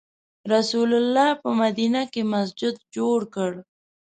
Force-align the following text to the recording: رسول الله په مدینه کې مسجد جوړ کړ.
رسول 0.53 0.91
الله 1.01 1.27
په 1.41 1.49
مدینه 1.61 2.01
کې 2.13 2.21
مسجد 2.33 2.75
جوړ 2.95 3.19
کړ. 3.35 3.51